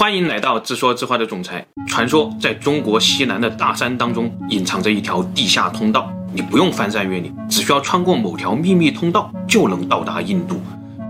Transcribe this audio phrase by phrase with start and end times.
[0.00, 1.62] 欢迎来到自说自话的总裁。
[1.86, 10.58] 传说在中国西南的大山当中隐藏着一条地下通道，你不用翻山越岭，只需要穿过某条秘密通道就能到达印度。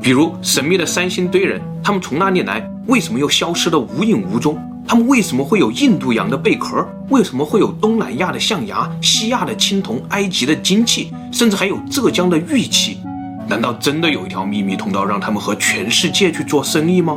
[0.02, 2.68] 比如神秘的三星堆人，他们从哪里来？
[2.88, 4.60] 为什么又消失得无影无踪？
[4.88, 6.84] 他们为什么会有印度洋的贝壳？
[7.10, 12.98] 为什么会有东南亚的象牙、西亚的青铜、埃及的金器，甚至还有浙江的玉器？
[13.46, 17.16] 难道真的有一条秘密通道让他们和全世界去做生意吗？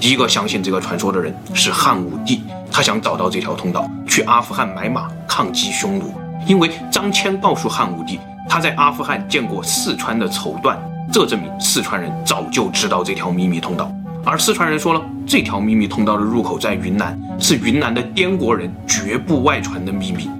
[0.00, 2.42] 第一个相信这个传说的人是汉武帝，
[2.72, 6.14] 他想找到这条通道，去阿富汗买马抗击匈奴。
[6.46, 8.18] 因为张骞告诉汉武帝，
[8.48, 10.74] 他在阿富汗见过四川的绸缎，
[11.12, 13.92] 这证明四川人早就知道这条秘密通道。
[14.24, 20.30] 而四川人说了，这条秘密通道的入口在云南，是云南的滇国人绝不外传的秘密。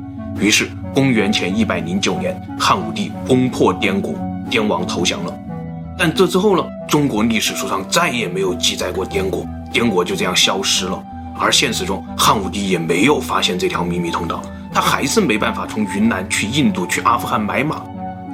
[0.41, 4.15] 于是，公元前一百零九年，汉武帝攻破滇国。
[4.49, 5.33] 滇王投降了，
[6.03, 6.65] 但这之后呢？
[6.89, 10.99] 中国历史书上再也没有记载过滇国，滇国就这样消失了。
[11.39, 14.41] 而现实中，汉武帝也没有发现这条秘密通道，
[14.73, 17.83] 他还是没办法从云南去印度、去阿富汗买马。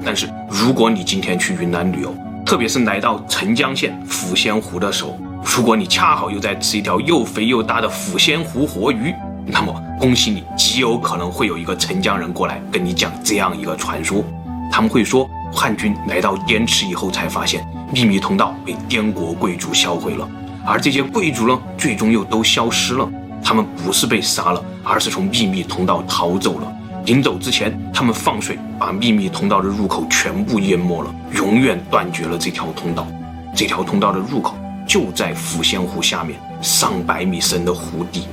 [0.04, 9.12] 但是，如果你今天去云南旅游，特别是来到澄江县抚仙湖的时候，如果你恰好又在吃一条又肥又大的抚仙湖活鱼，
[9.44, 14.22] 那么恭喜你，极有可能会有一个澄江人过来跟你讲这样一个传说，
[14.70, 15.28] 他们会说。
[15.52, 20.28] 汉军来到滇池以后，才发现秘密通道被滇国贵族销毁了，
[20.66, 23.08] 而这些贵族呢，最终又都消失了。
[23.42, 26.72] 他们不是被杀了，而是从秘密通道逃走了。
[27.04, 33.06] 临走之前，他们放水把秘密通道的入口全部淹没了，永远断绝了这条通道。
[33.54, 38.26] 这条通道的入口就在抚仙湖下面上百米深的湖底。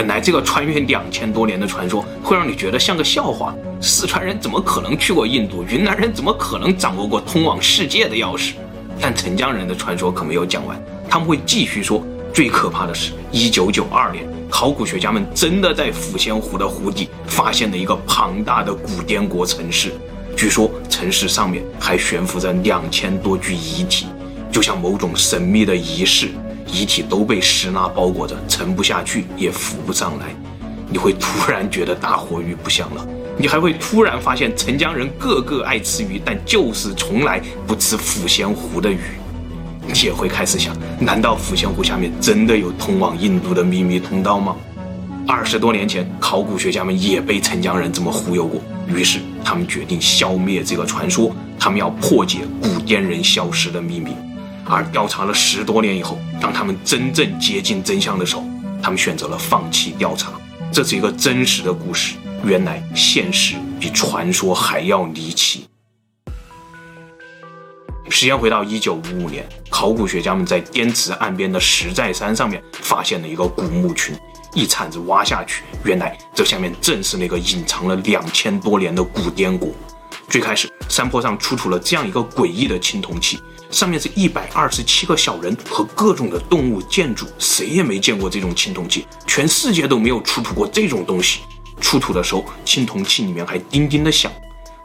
[0.00, 3.54] 本来这个穿越两千多年的传说会让你觉得像个笑话。
[3.82, 5.62] 四川人怎么可能去过印度？
[5.68, 8.52] 云南人怎么可能掌握过通往世界的钥匙？
[8.98, 12.02] 但澄江人的传说可没有讲完，他们会继续说。
[12.32, 19.92] 最可怕的是，一九九二年，考古学家们真的在抚仙湖的湖底发现了一个庞大的古滇国城市。
[20.34, 24.06] 据说城市上面还悬浮着两千多具遗体，
[24.50, 26.30] 就像某种神秘的仪式。
[26.72, 30.26] 遗体都被石蜡包裹着，沉不下去，也浮不上来。
[30.88, 38.98] 你会突然觉得大活鱼不香了，你还会突然发现澄江人个个爱吃鱼，但就是从来不吃抚仙湖的鱼。
[39.86, 44.56] 你也会开始想，难道抚仙湖下面真的有通往印度的秘密通道吗？
[45.26, 54.10] 二十多年前，考古学家们也被澄江人这么忽悠过，于是他们决定消灭这个传说，他们要破解古滇人消失的秘密。
[54.70, 58.44] 而调查了十多年以后，当他们真正接近真相的时候，
[58.80, 60.30] 他们选择了放弃调查。
[60.72, 62.14] 这是一个真实的故事，
[62.44, 65.66] 原来现实比传说还要离奇。
[68.08, 74.16] 时间回到一九五五年，考古学家们在滇池岸边的石寨山上面发现了一个古墓群，
[74.54, 79.72] 一铲子挖下去，原来这下面正是那个隐藏了两千多年的古滇国。
[80.28, 83.40] 最开始，山坡上出土了这样一个诡异的青铜器。
[83.70, 91.40] 上面是一百二十七个小人和各种的动物建筑，谁也没见过这种青铜器，全世界都没有出土过这种东西。
[91.80, 94.30] 出土的时候，青铜器里面还叮叮的响。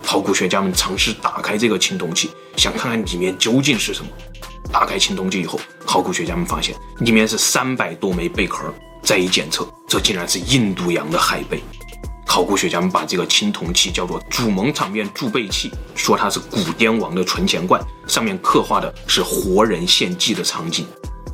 [0.04, 4.10] 考古学家们尝试打开这个青铜器，想看看里面究竟是什么。
[4.72, 8.72] 打开青铜器以后，考古学家们发现里面是三百多枚贝壳，
[9.02, 11.62] 再一检测，这竟然是印度洋的海贝。
[12.36, 20.86] 考古学家们把这个青铜器叫做主盟场面贮贝器，说它是古滇王的存钱罐，上面刻画的是活人献祭的场景。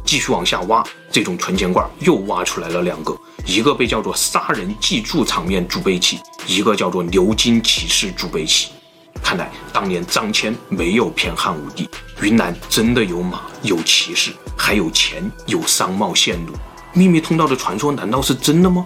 [0.05, 3.17] 继续往下挖，这种存钱罐又挖出来了两个，
[3.47, 8.69] 一个被叫做杀人祭柱场面贮贝器，一个叫做流金骑士贮贝器。
[9.23, 11.89] 看来当年张骞没有骗汉武帝，
[12.21, 16.53] 云南真的有马、有骑士，还有钱、有商贸线路。
[16.93, 18.85] 秘密通道的传说难道是真的吗？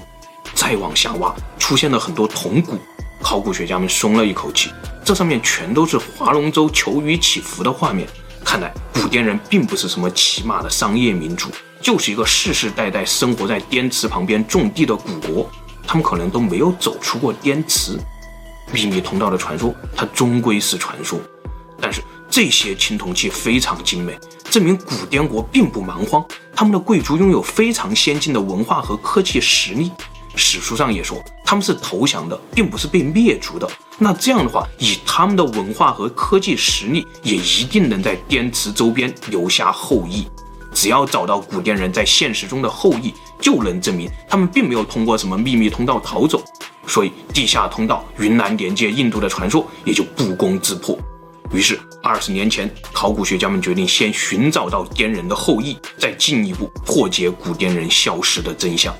[0.53, 2.77] 再往下挖，出现了很多铜鼓，
[3.21, 4.69] 考古学家们松了一口气，
[5.03, 8.07] 这上面全都是划龙舟、求雨祈福的画面。
[8.43, 11.49] 看来古滇人并不是什么骑马的商业民族，
[11.81, 15.49] 就是一个世世代代生活在滇池旁边种地的古国。
[15.87, 17.97] 他们可能都没有走出过滇池。
[18.71, 21.19] 秘密通道的传说，它终归是传说，
[21.79, 24.17] 但是这些青铜器非常精美，
[24.49, 26.25] 证明古滇国并不蛮荒，
[26.55, 29.91] 他们的贵族拥有非常先进的文化和科技实力。
[30.35, 33.69] 史书上也说他们是投降的，并不是被灭族的。
[33.97, 40.27] 那这样的话，以他们的文化和科技实力，也一定能在滇池周边留下后裔。
[40.73, 46.43] 只要找到古滇人在现实中的后裔，就能证明他们并没有通过什么秘密通道逃走。
[46.85, 50.97] 所以，地下通道云南连接印度的传说也就不攻自破。
[51.51, 58.93] 于是，二十年前，考古学家们决定先寻找到滇人的后裔，再进一步破解古滇人消失的真相。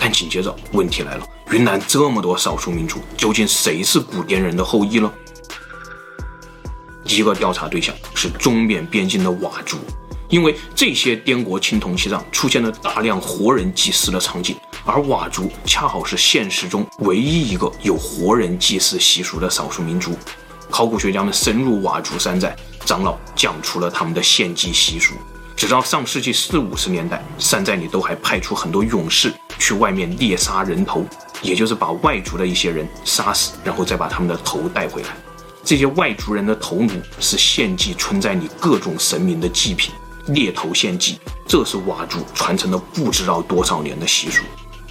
[0.00, 5.12] 但紧接着，问题来了：云南这么多少数民族，究竟谁是古滇人的后裔呢？
[7.04, 9.78] 第一个调查对象是中缅边境的佤族，
[10.28, 14.54] 因为这些滇国青铜器上出现了大量活人祭祀的场景，
[14.84, 20.14] 而佤族恰好是现实中唯一一个有活人祭祀习俗的少数民族。
[20.70, 25.14] 考古学家们深入佤族山寨，长老讲出了他们的献祭习俗。
[25.58, 31.04] 直到上世纪四五十年代，山寨里都还派出很多勇士去外面猎杀人头，
[31.42, 35.08] 也就是把外族的一些人杀死，然后再把他们的头带回来。
[35.64, 36.88] 这些外族人的头颅
[37.18, 39.92] 是献祭存在你各种神明的祭品，
[40.28, 44.44] 猎头献祭，这是佤族传承了不知道多少年的习俗。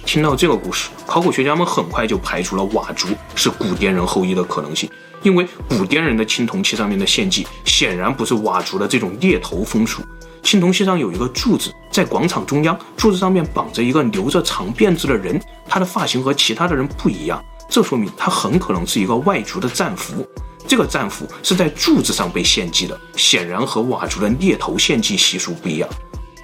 [0.04, 4.90] 听到这个故事，考古学家们很快就排除了佤族是古滇人后裔的可能性，
[5.22, 10.02] 因为古滇人的青铜器上面的献祭显然不是佤族的这种猎头风俗。
[10.42, 20.26] 青铜器上有一个柱子，在广场中央，柱子上面绑着一个留着长辫子的人，他的发型和其他的人不一样，这说明他很可能是一个外族的战俘。
[20.66, 25.88] 这个战俘是在柱子上被献祭的，显然和佤族的猎头献祭习俗不一样。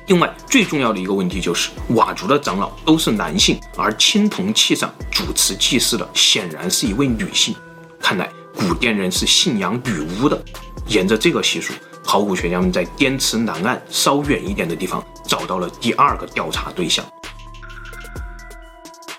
[0.07, 7.55] 另外，最重要的一个问题就是，佤族的长老都是男性，而青铜器上主持祭祀的显然是一位女性。
[7.99, 10.43] 看来古滇人是信仰女巫的。
[10.89, 11.73] 沿着这个习俗，
[12.15, 17.05] 考古学家们在滇池南岸稍远一点的地方找到了第二个调查对象。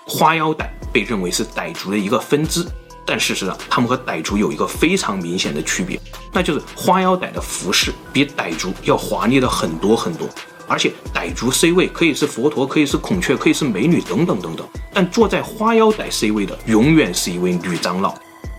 [0.06, 2.66] 花腰傣被认为是傣族的一个分支。
[3.04, 6.00] 但事实上，他们和傣族有一个非常明显的区别，
[6.32, 10.26] 那就是花腰傣的服饰比傣族要华丽的很多很多。
[10.66, 14.66] 而且，傣族 C 位可以是佛陀，可以是孔雀，可以是美女等等等等。
[14.94, 18.14] 但坐在花腰傣 C 位的，永远是一位女长老。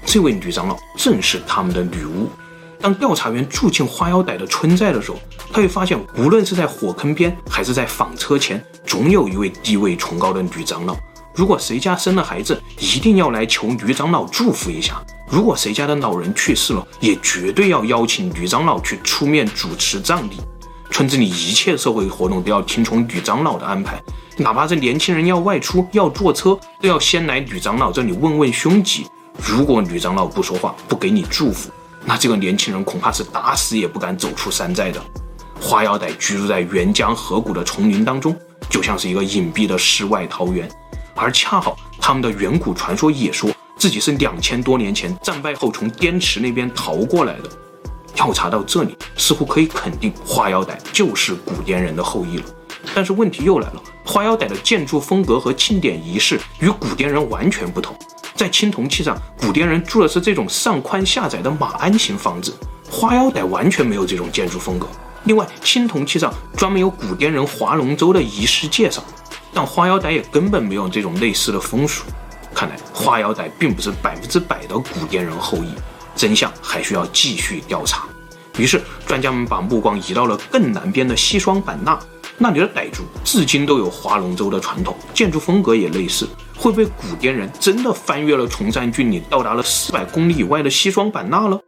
[0.05, 2.29] 这位女长老正是他们的女巫。
[2.79, 5.17] 当调查员住进花腰傣的村寨的时候，
[5.51, 10.95] 他会发现，无论是在火坑边，还是在纺车前，总有一位地位崇高的女长老。
[11.33, 14.95] 如果谁家生了孩子，一定要来求女长老祝福一下；
[15.29, 20.37] 如果谁家的老人去世了，也绝对要邀请女长老去出面主持葬礼。
[20.89, 24.01] 村子里一切社会活动都要听从女长老的安排，
[24.37, 29.05] 哪怕是年轻人要外出要坐车，都要先来女长老这里问问凶吉。
[29.47, 31.69] 如果女长老不说话，不给你祝福，
[32.09, 35.01] 那这个年轻人恐怕是打死也不敢走出山寨的。
[35.59, 38.33] 花腰傣居住在沅江河谷的丛林当中，
[38.69, 40.69] 就像是一个隐蔽的世外桃源。
[41.15, 47.49] 而恰好，他们的远古传说也说自己是两千多年前战败后从滇池那边逃过来的。
[48.15, 52.45] 调查到这里，似乎可以肯定花腰傣就是古滇人的后裔了。
[52.95, 57.93] 但是问题又来了，花腰傣的建筑风格和庆典仪式与古滇人完全不同。
[58.37, 62.55] 在青铜器上，古滇人住的是这种上宽下窄的马鞍形房子，
[62.89, 64.87] 花腰傣完全没有这种建筑风格。
[65.23, 69.03] 另外，青铜器上专门有古滇人划龙舟的仪式介绍。
[69.53, 72.03] 但花腰傣也根本没有这种类似的风俗，
[72.53, 75.73] 看来花腰傣并不是百分之百的古滇人后裔，
[76.15, 78.03] 真相还需要继续调查。
[78.59, 81.97] 于是专家们把目光移到了更南边的西双版纳，
[82.39, 86.29] 那里的傣族至今都有划龙舟的传统，建筑风格也类似。
[86.55, 91.59] 会不会古滇人真的翻越了崇山峻岭，到达了四百公里以外的西双版纳了？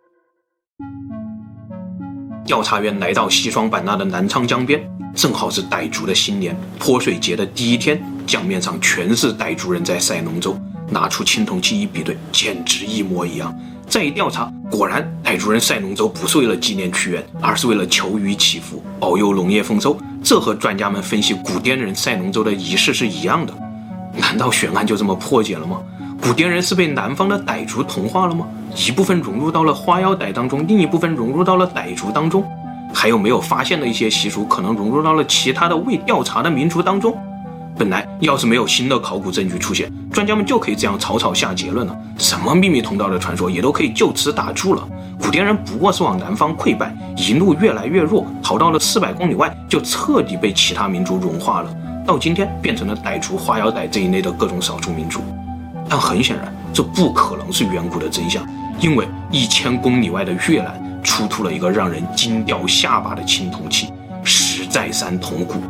[2.45, 4.88] 调查员来到西双版纳的南昌江边。
[5.16, 10.56] 正好是傣族的新年泼水节的第一天，江面上全是傣族人在赛龙舟。
[10.92, 13.56] 拿出青铜器一比对，简直一模一样。
[13.88, 19.99] 再一调查，果然傣族人赛龙舟不是为了纪念屈原，而是为了求雨祈福，保佑农业丰收。
[20.23, 23.54] 这和专家们分析古滇人赛龙舟的仪式是一样的。
[24.18, 25.78] 难道悬案就这么破解了吗？
[26.21, 28.45] 古滇人是被南方的傣族同化了吗？
[28.76, 32.44] 一部分融入到了花腰傣当中，另一部分融入到了傣族当中。
[32.94, 37.18] 还有没有发现的一些习俗，可能融入到了其他的未调查的民族当中？
[37.80, 41.98] 本来要是没有新的考古证据出现，专家们就可以这样草草下结论了。
[42.18, 44.86] 什么秘密通道的传说也都可以就此打住了。
[45.18, 51.74] 古滇人不过是往南方溃败，一路越来越弱，逃到了四百公里外，就彻底被其他民族融化了。
[52.06, 55.21] 到今天变成了傣族、花腰傣这一类的各种少数民族。
[55.88, 58.45] 但很显然，这不可能是远古的真相，
[58.81, 61.02] 因为一千公里外的越南。
[61.02, 63.88] 出土了一个让人惊掉下巴的青铜器——
[64.21, 65.62] 石寨山铜鼓。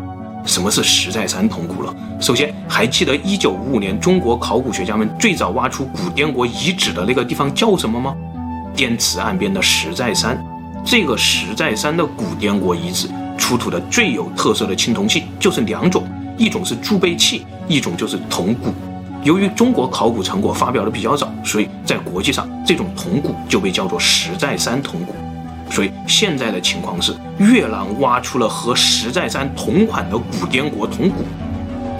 [0.49, 1.95] 什么是石寨山铜鼓了？
[2.19, 8.15] 首先，还记得一九五五年中国考古学家们最早挖出古滇国遗址的那个地方叫什么吗？
[8.75, 10.43] 滇池岸边的石寨山。
[10.83, 16.03] 这个石寨山的古滇国遗址出土的最有特色的青铜器就是两种，
[16.35, 18.73] 一种是贮贝器，一种就是铜鼓。
[19.21, 25.13] 由于中国考古成果发表的比较早，所以在国际上这种铜鼓就被叫做石寨山铜鼓。
[25.69, 31.23] 所以现在的情况是，越南挖出了和石寨山同款的古滇国铜鼓。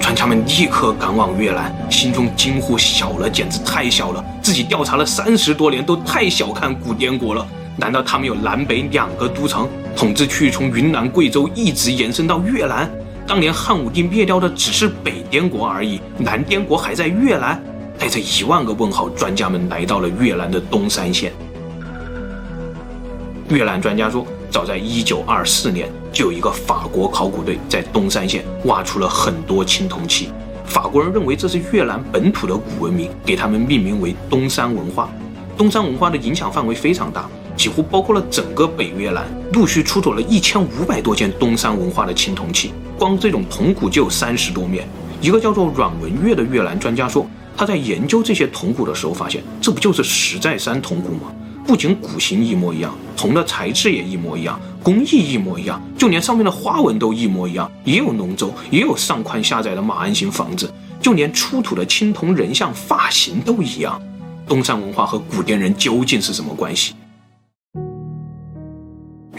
[0.01, 4.23] 专家们立刻赶往越南，心中惊呼：小了，简直太小了！
[4.41, 7.45] 自己调查了三十多年，都太小看古滇国了。
[7.77, 12.89] 难道他们有南北两个都城，统治区域从云南、贵州一直延伸到越南？
[13.27, 17.61] 当年汉武帝灭掉的只是北滇国而已，南滇国还在越南。
[17.99, 21.31] 带着一万个问号，专家们来到了越南的东山县。
[23.49, 30.29] 越南专家说，早在一九二四年，就有一个法国考古队在东山县挖出了很多青铜器。
[30.65, 35.09] 法国人认为这是越南本土的古文明，给他们命名为东山文化。
[35.57, 37.27] 东山文化的影响范围非常大，
[37.57, 44.87] 几乎包括了整个北越南，陆续出土了一千五百多件东山文化的青铜器，光这种铜鼓就有三十多面。
[45.21, 47.25] 一个叫做阮文月的越南专家说。
[47.57, 51.23] 他在研究这些铜鼓的时候，发现这不就是石寨山铜鼓吗？
[51.69, 64.01] 不仅骨形一模一样，铜的材质也一模一样，工艺一模一样，就连上面的花纹都一模一样，也有龙舟，也有上宽下窄的马鞍形房子，就连出土的青铜人像发型都一样。
[64.47, 66.95] 东山文化和古滇人究竟是什么关系？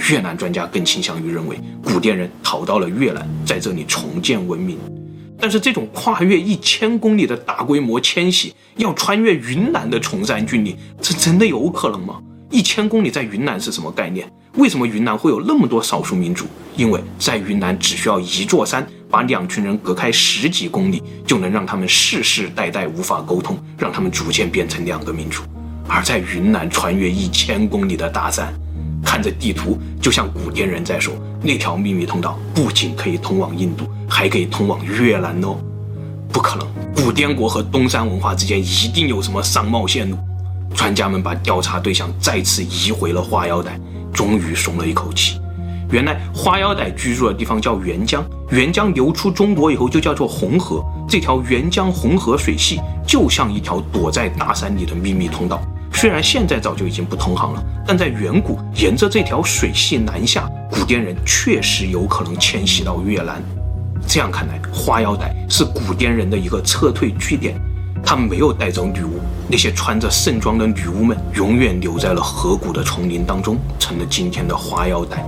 [0.08, 4.78] 越南专家更倾向于认为，古滇人逃到了越南，在这里重建文明。
[5.40, 12.20] 但是这种跨越一千公里的大规模迁徙，要穿越云南的崇山峻岭，这真的有可能吗？
[12.50, 14.30] 一千公里在云南是什么概念？
[14.56, 16.44] 为什么云南会有那么多少数民族？
[16.76, 25.42] 因为在云南只需要一座山，把两群人隔开十几公里，就能让他们世世代代无法沟通，让他们逐渐变成两个民族。
[25.88, 28.52] 而在云南穿越一千公里的大山，
[29.02, 33.88] 看着地图，就像古滇人在说，那条秘密通道不仅可以通往印度。
[34.20, 35.56] 还可以通往越南哦，
[36.30, 36.68] 不可能！
[36.94, 40.18] 古滇国和东山文化之间一定有什么商贸线路。
[40.74, 43.80] 专家们把调查对象再次移回了花腰带，
[44.12, 45.40] 终于松了一口气。
[45.90, 50.84] 原来花腰带居住的地方叫沅江，沅江流出中国以后就叫做红河。
[51.08, 55.62] 这条沅江红河水系就像一条躲在大山里的秘密通道。
[55.94, 63.42] 虽然现在早就已经不通航了，但在远古，沿着这条水系南下，古滇人确实有可能迁徙到越南。
[64.12, 67.54] 这样看来，花腰带是古滇人的一个撤退据点。
[68.02, 75.24] 他们没有带走女巫，那些穿着盛装的女巫们永远留在了河谷的丛林当中，成了今天的花腰带。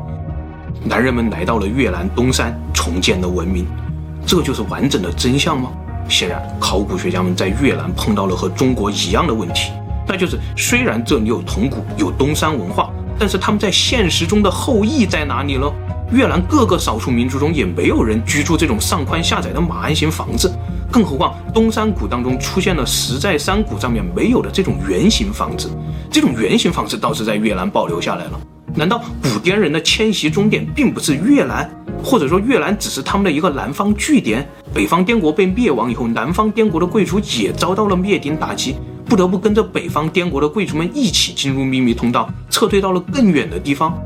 [0.82, 3.64] 男人们来到了越南东山，重建了文明。
[4.26, 5.70] 这就是完整的真相吗？
[6.08, 9.70] 显然，考古学家们在越南碰到了和中国一样的问题，
[10.08, 15.70] 那就是虽然这里有铜鼓，有东山文化，但是他们在现实中的后裔在哪里呢？
[16.12, 20.52] 越南各个少数民族中也没有人居住这种上宽下窄的马鞍形房子，
[20.90, 25.70] 更何况东山谷当中出现了石在山谷上面没有的这种圆形房子，
[26.10, 28.40] 这种圆形房子倒是在越南保留下来了。
[28.74, 31.66] 难道古滇人的迁徙终点并不是越南，
[32.04, 34.46] 或者说越南只是他们的一个南方据点？
[34.74, 38.76] 北方滇国被灭亡以后，南方滇国的贵族也遭到了灭顶打击，
[39.06, 43.98] 不得不跟着北方滇国的贵族们一起进入秘密通道，撤退到了更远的地方。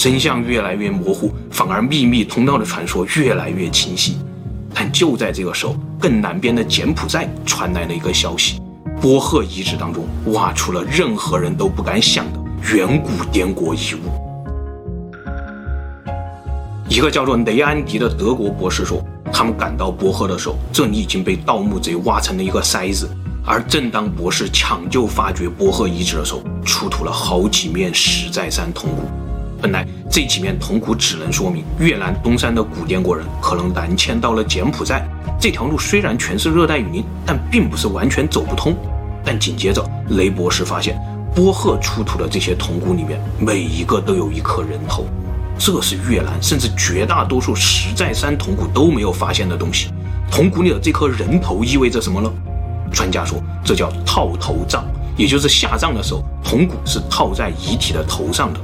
[0.00, 4.16] 真相越来越模糊，反而秘密通道的传说越来越清晰。
[4.72, 8.62] 但就在这个时候，更南边的柬埔寨传来了一个消息：
[8.98, 12.40] 波赫遗址当中挖出了任何人都不敢想的
[12.74, 14.10] 远古滇国遗物。
[16.88, 23.06] 一个叫做雷安迪的德国博士说，他们赶到波赫的时候，这里已经被盗墓贼挖成了一个筛子。
[23.44, 29.02] 而正当博士抢救发掘波赫遗址的时候，出土了好几面石寨山铜鼓。
[29.60, 35.06] 本来这几面铜鼓只能说明越南东山的古滇国人可能南迁到了柬埔寨。
[35.38, 38.74] 这条路虽然全是热带雨林，但并不是完全走不通。
[39.24, 40.98] 但紧接着，雷博士发现
[41.34, 45.04] 波赫出土的这些铜鼓里面，每一个都有一颗人头。
[45.58, 49.90] 这是越南甚至绝大多数石寨山铜鼓都没有发现的东西。
[50.30, 52.32] 铜鼓里的这颗人头意味着什么呢？
[52.90, 54.84] 专家说，这叫套头葬，
[55.16, 58.60] 也就是下葬的时候，铜鼓是套在遗体的头上的。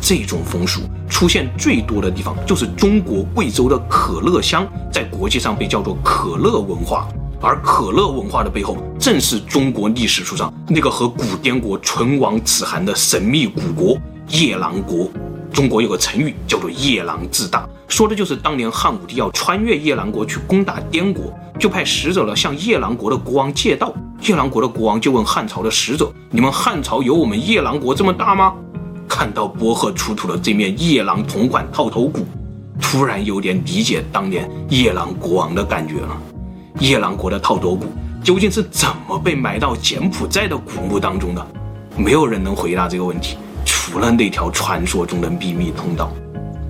[0.00, 7.06] 这种风俗出现最多的地方就是中国贵州的可乐乡，在国际上被叫做可乐文化。
[7.40, 13.96] 而可乐文化的背后，正是中国历史书上那个和古滇国唇亡齿寒的神秘古国
[14.28, 15.08] 夜郎国。
[15.52, 23.94] 中国有个成语叫做“夜郎自大”，说的就是当年汉武帝要穿越夜郎国去攻打滇国，就派使者了向夜郎国的国王借道。
[24.22, 28.52] 夜郎国的国王就问汉朝的使者：“你们汉朝有我们夜郎国这么大吗？”
[29.08, 32.26] 看到波赫出土的这面夜郎铜管套头骨，
[32.80, 36.16] 突然有点理解当年夜郎国王的感觉了。
[36.78, 37.86] 夜郎国的套头骨
[38.22, 41.44] 究竟是怎么被埋到柬埔寨的古墓当中的？
[41.96, 46.12] 没有人能回答这个问题，除了那条传说中的秘密通道。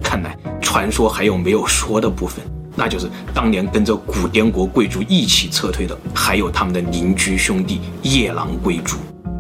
[0.03, 2.43] 看来传说还有没有说的部分，
[2.75, 8.97] 那就是当年跟着古滇国贵族一起撤退的，还有他们的邻居兄弟夜郎贵族。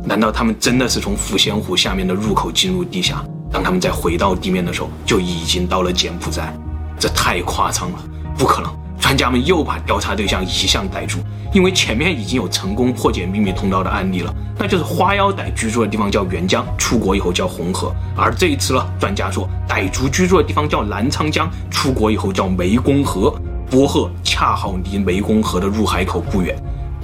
[0.08, 3.22] 难道他们真的是从抚仙湖下面的入口进入地下？
[3.52, 6.50] 当他们再回到地面的时候，就已经到了柬埔寨？
[6.98, 7.98] 这太夸张了，
[8.38, 8.74] 不可能！
[8.98, 11.18] 专家们又把调查对象移向傣族，
[11.52, 17.94] 因为前面已经有成功破解秘密通道的案例了，那就是花腰傣居住的地方叫元江，出国以后叫红河。
[18.16, 23.30] 而这一次呢，专家说傣族居住的地方叫澜沧江，出国以后叫湄公河。
[23.70, 26.56] 波赫恰好离湄公河的入海口不远，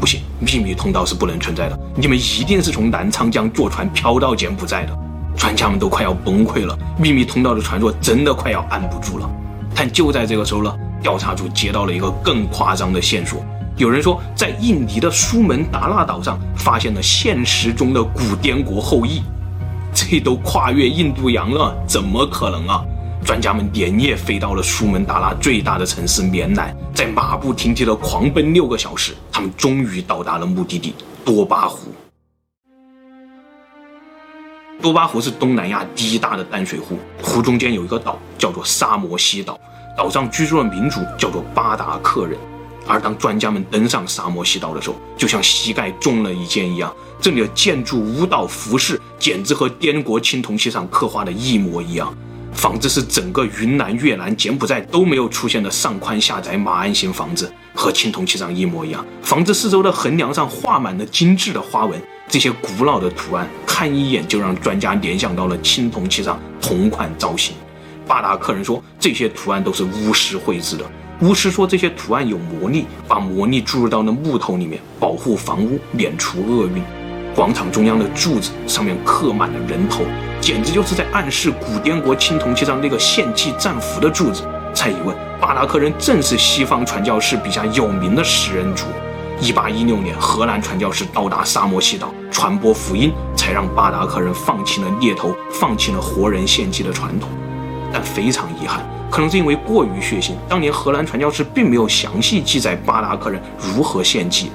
[0.04, 1.80] 不行，秘密通道是不能存在的。
[1.96, 4.94] 你们一定是从南昌江坐船漂到柬埔寨的。
[5.34, 9.26] 专家们都快要崩溃了，秘密通道的传说真的快要按不住了。
[9.74, 10.76] 但就在这个时候呢。
[11.02, 13.44] 调查组接到了一个更夸张的线索，
[13.76, 19.22] 有人说在印尼的苏门答腊岛上发现了现实中的古滇国后裔，
[19.92, 22.82] 这都跨越印度洋了，怎么可能啊？
[23.24, 31.88] 专家们连夜飞到了苏门答腊最大的城市棉兰，在马不停蹄的狂奔六个小时，他们终于到达了目的地多巴湖。
[34.82, 39.58] 多巴湖是东南亚第一大的淡水湖，湖中间有一个岛，叫做沙摩西岛。
[39.96, 42.38] 岛上居住的民族叫做巴达克人，
[42.86, 52.14] 而当专家们登上沙摩西岛的时候，就像膝盖中了一箭一样，这里的建筑、舞蹈、服饰简直和滇国青铜器上刻画的一模一样。
[52.54, 59.04] 房子是整个云南、越南、柬埔寨都没有出现的上宽下窄马鞍形房子，和青铜器上一模一样。
[59.22, 67.54] 房子四周的横梁上画满了精致的花纹，这些古老的图案看一眼就让专家联想到了青铜器上同款造型。
[68.06, 70.84] 巴达克人说，这些图案都是巫师绘制的。
[71.20, 76.82] 巫师说，这些图案有魔力，把魔力注入到那木头里面，保护房屋，免除厄运。
[77.34, 80.04] 广场中央的柱子上面刻满了人头，
[80.40, 84.44] 简直就是在暗示古滇国青铜器上那个献祭战俘的柱子。
[84.72, 88.84] 再一问，巴达克人正是西方传教士笔下有名的食人族。
[89.40, 97.28] 一八一六年，荷兰传教士到达沙摩西岛传播福音，才让巴达克人放弃了猎头，放弃了活人献祭的传统。
[97.92, 104.52] 但非常遗憾，可能是因为过于血腥，当年荷兰传教士并没有详细记载巴达克人如何献祭。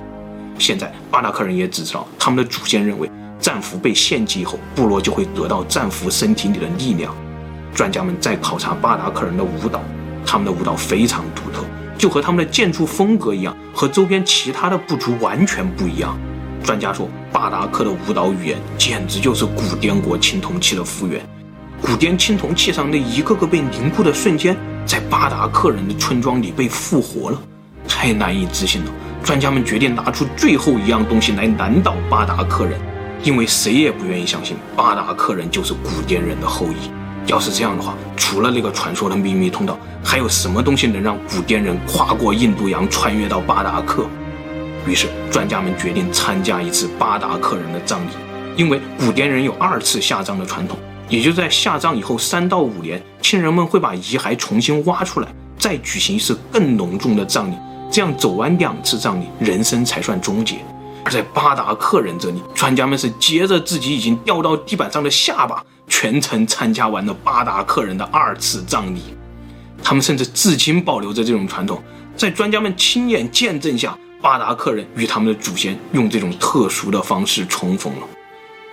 [0.59, 7.15] 现在巴达克人也只知道，他们的祖先认为战俘被献祭以后，部落就会得到战俘身体里的力量。
[7.73, 9.81] 专家们在考察巴达克人的舞蹈，
[10.25, 11.63] 他们的舞蹈非常独特，
[11.97, 16.19] 就和他们的建筑风格一样，和周边其他的部族完全不一样。
[16.61, 21.21] 专家说，巴达克的舞蹈语言简直就是古滇国青铜器的复原。
[21.81, 27.41] 古滇青铜器上那一个个被凝固的瞬间，在巴达克人的村庄里被复活了，
[27.87, 28.91] 太难以置信了。
[29.23, 32.79] 专家们决定拿出最后一样东西来难倒巴达克人，
[33.23, 36.89] 因为谁也不愿意相信巴达克人就是古滇人的后裔。
[37.27, 44.07] 要是这样的话，除了那个传说的秘密通道，还有什么东西能让古滇人跨过印度洋，穿越到巴达克？
[44.87, 48.09] 于是，专家们决定参加一次巴达克人的葬礼，
[48.55, 50.79] 因为古滇人有二次下葬的传统。
[51.07, 55.27] 也就在下葬以后三到五年，亲人们会把遗骸重新挖出来，
[55.57, 57.55] 再举行一次更隆重的葬礼。
[57.99, 60.55] 这样走完两次葬礼，人生才算终结。
[61.03, 69.01] 而在巴达克人这里，专家们是接着自己已经掉到地板上的下巴，全程参加完了巴达克人的二次葬礼。
[69.83, 71.83] 他们甚至至今保留着这种传统，
[72.15, 78.07] 在专家们亲眼见证下，巴达克人与他们的祖先用这种特殊的方式重逢了。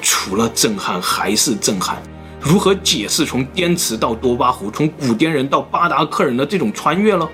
[0.03, 2.01] 除了震撼，还是震撼。
[2.41, 7.29] 如何解释从滇池到多巴湖，从古滇人到巴达克人的这种穿越呢？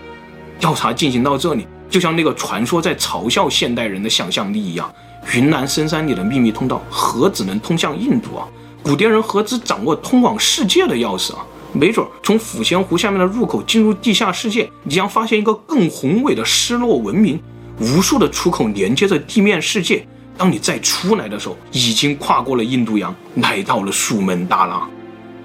[0.59, 4.91] 调查进行到这里，就像那个传说在嘲笑现代人的想象力一样。
[5.35, 8.49] 云南深山里的秘密通道，何止能通向印度啊？
[8.83, 11.45] 古滇人何止掌握通往世界的钥匙啊？
[11.75, 17.39] 没准从抚仙湖下面的入口进入地下世界，你将发现一个更宏伟的失落文明，
[17.79, 20.07] 无数的出口连接着地面世界。
[20.37, 24.89] 当你再出来的时候，已经跨过了印度洋，来到了苏门答腊。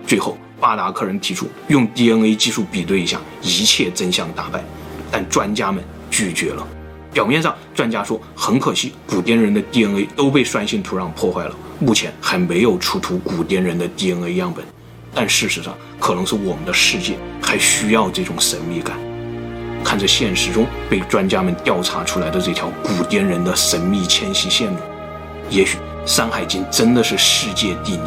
[0.07, 4.63] 最后，巴达克人提出用 DNA 技术比对一下，一切真相大白，
[5.11, 6.65] 但专家们拒绝了。
[7.13, 14.63] 表面上，专家说很可惜，古滇人的 DNA 都被酸性土壤破坏了，目前还没有出土古滇人的 DNA 样本。
[15.15, 18.95] 但事实上，可能是我们的世界还需要这种神秘感。
[19.83, 24.77] 看着现实中被专家们调查出来的这条古滇人的神秘迁徙线路，
[25.49, 28.03] 也许《山海经》真的是世界地理。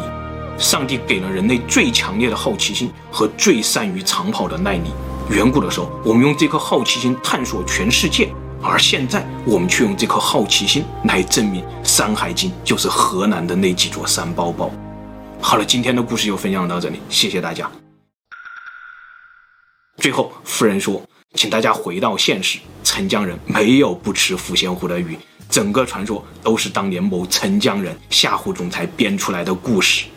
[0.57, 4.91] 上帝给了人类最强烈的好奇心和最善于长跑的耐力。
[5.31, 8.29] 远古的时候，我们用这颗好奇心探索全世界，
[8.61, 14.69] 而现在我们却用这颗好奇心来证明《山海经》就是河南的那几座山包包。
[15.39, 17.71] 好了，今天的故事就分享到这里，谢谢大家。
[20.01, 21.01] 最后，夫人说，
[21.35, 25.17] 请大家回到现实，陈江人没有不吃抚仙湖的鱼，
[25.49, 30.07] 整个传说都是当年某陈江人吓唬总裁编出来的故事。